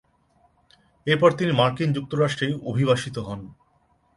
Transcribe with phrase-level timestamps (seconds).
[1.07, 3.39] এরপর তিনি মার্কিন যুক্তরাষ্ট্রে অভিবাসিত হন।